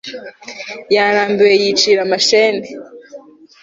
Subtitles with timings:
[0.95, 2.67] yarambiwe yicira amashene